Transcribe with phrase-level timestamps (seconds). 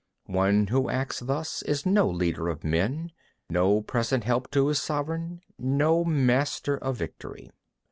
[0.25, 0.33] 3.
[0.35, 3.11] One who acts thus is no leader of men,
[3.51, 7.51] no present help to his sovereign, no master of victory.